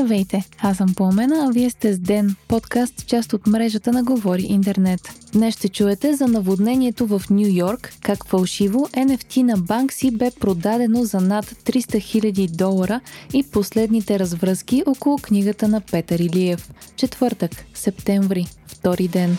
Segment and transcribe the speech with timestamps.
[0.00, 4.42] Здравейте, аз съм Пламена, а вие сте с Ден, подкаст, част от мрежата на Говори
[4.42, 5.00] Интернет.
[5.32, 11.04] Днес ще чуете за наводнението в Нью Йорк, как фалшиво NFT на Банкси бе продадено
[11.04, 13.00] за над 300 000 долара
[13.34, 16.70] и последните развръзки около книгата на Петър Илиев.
[16.96, 19.38] Четвъртък, септември, втори ден.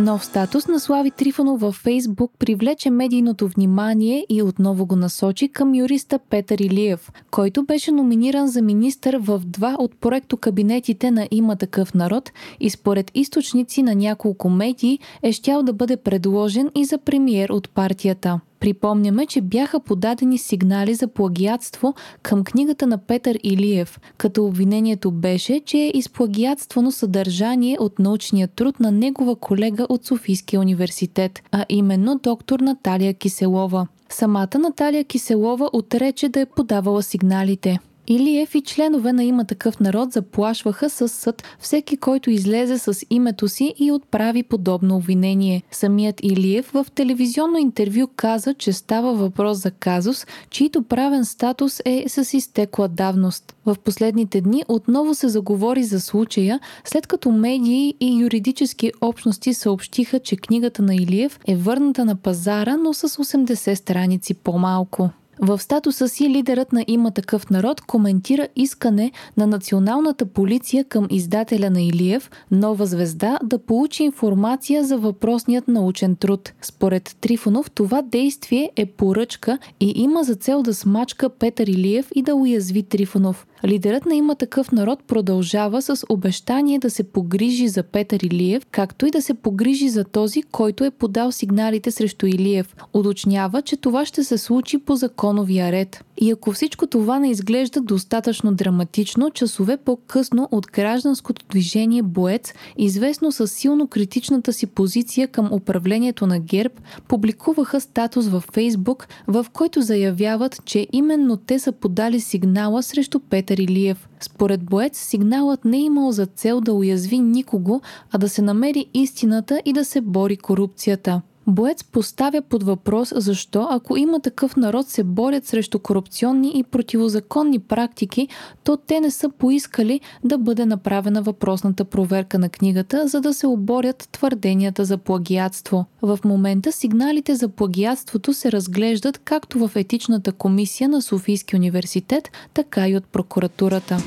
[0.00, 5.74] Нов статус на Слави Трифонов във Фейсбук привлече медийното внимание и отново го насочи към
[5.74, 11.56] юриста Петър Илиев, който беше номиниран за министър в два от проекто кабинетите на Има
[11.56, 16.98] такъв народ и според източници на няколко медии е щял да бъде предложен и за
[16.98, 18.40] премиер от партията.
[18.60, 25.60] Припомняме, че бяха подадени сигнали за плагиатство към книгата на Петър Илиев, като обвинението беше,
[25.66, 32.20] че е изплагиатствано съдържание от научния труд на негова колега от Софийския университет, а именно
[32.22, 33.86] доктор Наталия Киселова.
[34.08, 37.78] Самата Наталия Киселова отрече да е подавала сигналите.
[38.06, 43.48] Илиев и членове на има такъв народ заплашваха с съд всеки, който излезе с името
[43.48, 45.62] си и отправи подобно обвинение.
[45.70, 52.04] Самият Илиев в телевизионно интервю каза, че става въпрос за казус, чийто правен статус е
[52.08, 53.56] с изтекла давност.
[53.66, 60.18] В последните дни отново се заговори за случая, след като медии и юридически общности съобщиха,
[60.18, 65.10] че книгата на Илиев е върната на пазара, но с 80 страници по-малко.
[65.42, 71.70] В статуса си лидерът на Има такъв народ коментира искане на националната полиция към издателя
[71.70, 76.52] на Илиев, Нова звезда, да получи информация за въпросният научен труд.
[76.62, 82.22] Според Трифонов това действие е поръчка и има за цел да смачка Петър Илиев и
[82.22, 83.46] да уязви Трифонов.
[83.64, 89.06] Лидерът на има такъв народ продължава с обещание да се погрижи за Петър Илиев, както
[89.06, 92.76] и да се погрижи за този, който е подал сигналите срещу Илиев.
[92.94, 94.96] Уточнява, че това ще се случи по
[95.30, 96.04] законовия ред.
[96.16, 103.32] И ако всичко това не изглежда достатъчно драматично, часове по-късно от гражданското движение Боец, известно
[103.32, 106.74] с силно критичната си позиция към управлението на ГЕРБ,
[107.08, 113.58] публикуваха статус във Фейсбук, в който заявяват, че именно те са подали сигнала срещу Петър
[113.58, 114.08] Илиев.
[114.20, 118.86] Според Боец, сигналът не е имал за цел да уязви никого, а да се намери
[118.94, 121.22] истината и да се бори корупцията.
[121.50, 127.58] Боец поставя под въпрос защо, ако има такъв народ се борят срещу корупционни и противозаконни
[127.58, 128.28] практики,
[128.64, 133.46] то те не са поискали да бъде направена въпросната проверка на книгата, за да се
[133.46, 135.86] оборят твърденията за плагиатство.
[136.02, 142.88] В момента сигналите за плагиатството се разглеждат както в етичната комисия на Софийски университет, така
[142.88, 143.98] и от прокуратурата.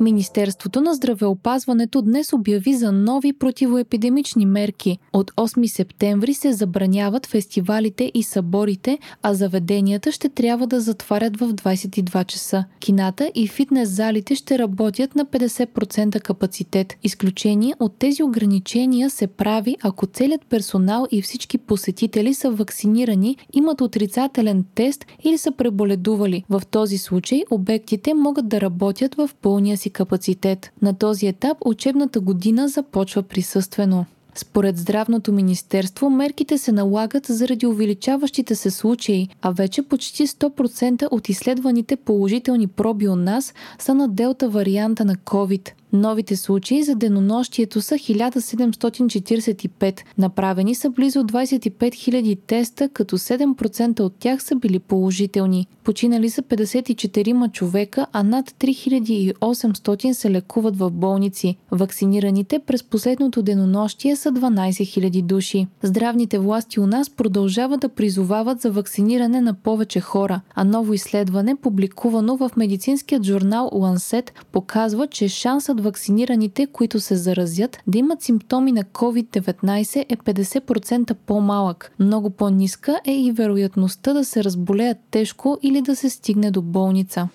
[0.00, 4.98] Министерството на здравеопазването днес обяви за нови противоепидемични мерки.
[5.12, 11.54] От 8 септември се забраняват фестивалите и съборите, а заведенията ще трябва да затварят в
[11.54, 12.64] 22 часа.
[12.80, 16.96] Кината и фитнес залите ще работят на 50% капацитет.
[17.02, 23.80] Изключение от тези ограничения се прави, ако целият персонал и всички посетители са вакцинирани, имат
[23.80, 26.44] отрицателен тест или са преболедували.
[26.50, 30.72] В този случай обектите могат да работят в пълния си капацитет.
[30.82, 34.04] На този етап учебната година започва присъствено.
[34.34, 41.28] Според Здравното министерство, мерките се налагат заради увеличаващите се случаи, а вече почти 100% от
[41.28, 45.70] изследваните положителни проби у нас са на делта варианта на COVID.
[45.92, 50.00] Новите случаи за денонощието са 1745.
[50.18, 55.66] Направени са близо 25 000 теста, като 7% от тях са били положителни.
[55.84, 61.56] Починали са 54 човека, а над 3800 се лекуват в болници.
[61.70, 65.66] Вакцинираните през последното денонощие са 12 000 души.
[65.82, 71.56] Здравните власти у нас продължават да призовават за вакциниране на повече хора, а ново изследване,
[71.56, 78.72] публикувано в медицинският журнал Lancet, показва, че шансът вакцинираните, които се заразят, да имат симптоми
[78.72, 81.92] на COVID-19 е 50% по-малък.
[81.98, 87.28] Много по-ниска е и вероятността да се разболеят тежко или да се стигне до болница.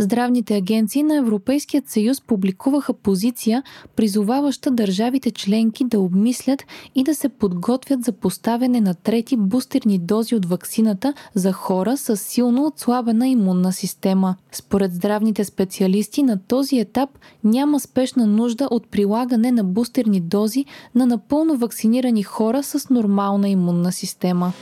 [0.00, 3.62] Здравните агенции на Европейският съюз публикуваха позиция,
[3.96, 6.64] призоваваща държавите членки да обмислят
[6.94, 12.16] и да се подготвят за поставяне на трети бустерни дози от ваксината за хора с
[12.16, 14.36] силно отслабена имунна система.
[14.52, 17.10] Според здравните специалисти на този етап
[17.44, 20.64] няма спешна нужда от прилагане на бустерни дози
[20.94, 24.52] на напълно вакцинирани хора с нормална имунна система.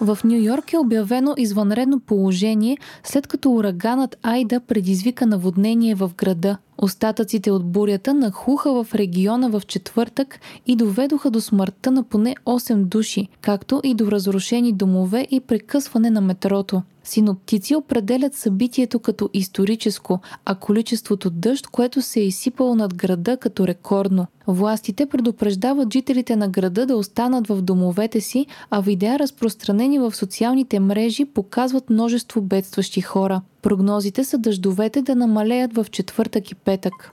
[0.00, 6.56] В Нью Йорк е обявено извънредно положение, след като ураганът Айда предизвика наводнение в града.
[6.78, 12.84] Остатъците от бурята нахуха в региона в четвъртък и доведоха до смъртта на поне 8
[12.84, 16.82] души, както и до разрушени домове и прекъсване на метрото.
[17.04, 23.66] Синоптици определят събитието като историческо, а количеството дъжд, което се е изсипало над града като
[23.66, 24.26] рекордно.
[24.46, 30.80] Властите предупреждават жителите на града да останат в домовете си, а видеа разпространени в социалните
[30.80, 33.40] мрежи показват множество бедстващи хора.
[33.62, 37.12] Прогнозите са дъждовете да намалеят в четвъртък и петък.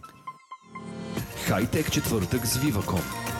[1.45, 3.30] Хайтек четвъртък с Viva.com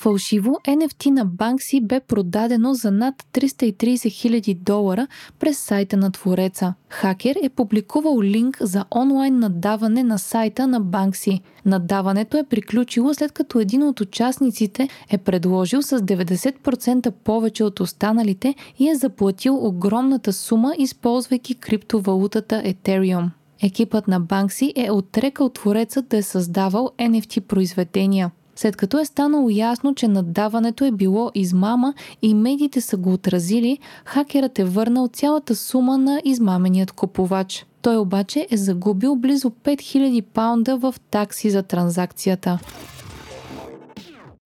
[0.00, 5.06] Фалшиво NFT на Банкси бе продадено за над 330 000 долара
[5.38, 6.74] през сайта на твореца.
[6.88, 11.40] Хакер е публикувал линк за онлайн надаване на сайта на Банкси.
[11.66, 18.54] Надаването е приключило след като един от участниците е предложил с 90% повече от останалите
[18.78, 23.30] и е заплатил огромната сума, използвайки криптовалутата Ethereum.
[23.62, 28.30] Екипът на Банкси е отрекал творецът да е създавал NFT произведения.
[28.60, 33.78] След като е станало ясно, че наддаването е било измама и медиите са го отразили,
[34.04, 37.66] хакерът е върнал цялата сума на измаменият купувач.
[37.82, 42.58] Той обаче е загубил близо 5000 паунда в такси за транзакцията.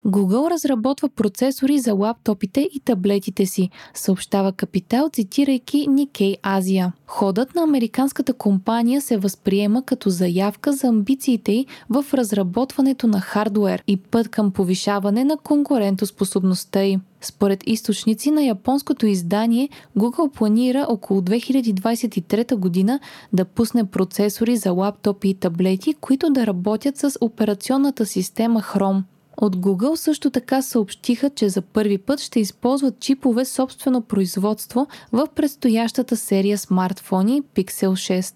[0.07, 6.93] Google разработва процесори за лаптопите и таблетите си, съобщава Капитал, цитирайки Nikkei Азия.
[7.07, 13.83] Ходът на американската компания се възприема като заявка за амбициите й в разработването на хардуер
[13.87, 16.99] и път към повишаване на конкурентоспособността й.
[17.21, 19.69] Според източници на японското издание,
[19.99, 23.01] Google планира около 2023 година
[23.33, 29.03] да пусне процесори за лаптопи и таблети, които да работят с операционната система Chrome.
[29.41, 35.27] От Google също така съобщиха, че за първи път ще използват чипове собствено производство в
[35.35, 38.35] предстоящата серия смартфони Pixel 6.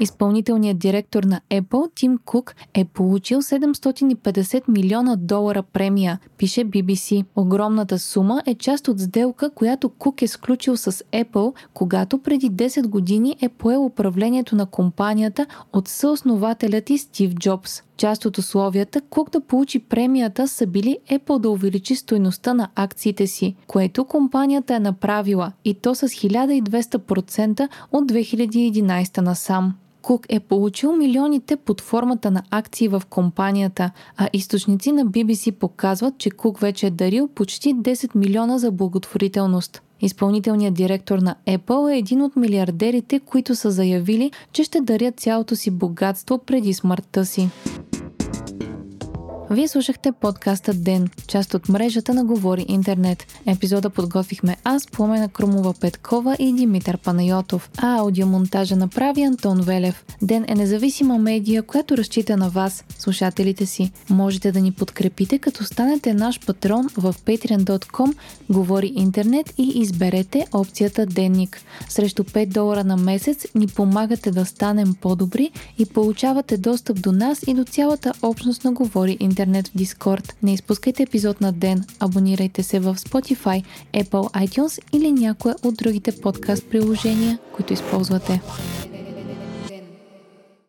[0.00, 7.24] Изпълнителният директор на Apple, Тим Кук, е получил 750 милиона долара премия, пише BBC.
[7.36, 12.86] Огромната сума е част от сделка, която Кук е сключил с Apple, когато преди 10
[12.86, 17.82] години е поел управлението на компанията от съоснователят и Стив Джобс.
[17.96, 23.26] Част от условията Кук да получи премията са били Apple да увеличи стойността на акциите
[23.26, 29.74] си, което компанията е направила и то с 1200% от 2011 насам.
[30.06, 36.18] Кук е получил милионите под формата на акции в компанията, а източници на BBC показват,
[36.18, 39.82] че Кук вече е дарил почти 10 милиона за благотворителност.
[40.00, 45.56] Изпълнителният директор на Apple е един от милиардерите, които са заявили, че ще дарят цялото
[45.56, 47.48] си богатство преди смъртта си.
[49.50, 53.26] Вие слушахте подкаста Ден, част от мрежата на Говори Интернет.
[53.46, 60.04] Епизода подготвихме аз, Пламена Крумова Петкова и Димитър Панайотов, а аудиомонтажа направи Антон Велев.
[60.22, 63.92] Ден е независима медия, която разчита на вас, слушателите си.
[64.10, 68.14] Можете да ни подкрепите, като станете наш патрон в patreon.com
[68.50, 71.60] Говори Интернет и изберете опцията Денник.
[71.88, 77.42] Срещу 5 долара на месец ни помагате да станем по-добри и получавате достъп до нас
[77.46, 80.32] и до цялата общност на Говори Интернет интернет в Discord.
[80.42, 86.20] Не изпускайте епизод на ден, абонирайте се в Spotify, Apple iTunes или някое от другите
[86.20, 88.40] подкаст приложения, които използвате.